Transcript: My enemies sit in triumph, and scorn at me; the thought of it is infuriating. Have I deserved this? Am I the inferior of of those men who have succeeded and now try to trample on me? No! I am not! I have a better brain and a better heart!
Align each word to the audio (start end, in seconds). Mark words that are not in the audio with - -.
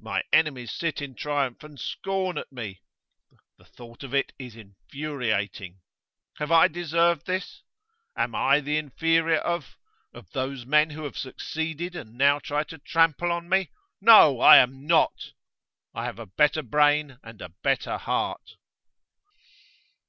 My 0.00 0.24
enemies 0.32 0.72
sit 0.72 1.00
in 1.00 1.14
triumph, 1.14 1.62
and 1.62 1.78
scorn 1.78 2.36
at 2.36 2.50
me; 2.50 2.82
the 3.58 3.64
thought 3.64 4.02
of 4.02 4.12
it 4.12 4.32
is 4.36 4.56
infuriating. 4.56 5.82
Have 6.38 6.50
I 6.50 6.66
deserved 6.66 7.26
this? 7.26 7.62
Am 8.16 8.34
I 8.34 8.58
the 8.58 8.76
inferior 8.76 9.36
of 9.38 9.78
of 10.12 10.28
those 10.32 10.66
men 10.66 10.90
who 10.90 11.04
have 11.04 11.16
succeeded 11.16 11.94
and 11.94 12.18
now 12.18 12.40
try 12.40 12.64
to 12.64 12.78
trample 12.78 13.30
on 13.30 13.48
me? 13.48 13.70
No! 14.00 14.40
I 14.40 14.56
am 14.56 14.84
not! 14.84 15.32
I 15.94 16.06
have 16.06 16.18
a 16.18 16.26
better 16.26 16.64
brain 16.64 17.20
and 17.22 17.40
a 17.40 17.50
better 17.62 17.98
heart! 17.98 18.56